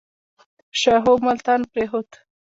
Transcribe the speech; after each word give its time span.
شاهو 0.81 1.13
ملتان 1.25 1.61
پرېښود. 1.71 2.09